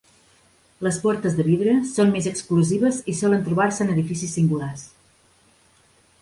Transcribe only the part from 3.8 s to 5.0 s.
en edificis singulars.